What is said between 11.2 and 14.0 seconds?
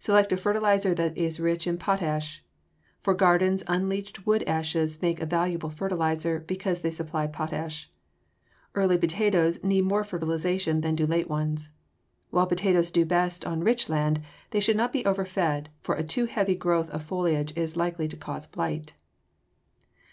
ones. While potatoes do best on rich